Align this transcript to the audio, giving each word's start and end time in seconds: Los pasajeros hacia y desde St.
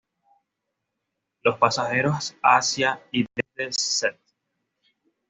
Los 1.43 1.59
pasajeros 1.59 2.35
hacia 2.41 2.99
y 3.11 3.23
desde 3.55 3.65
St. 3.69 4.19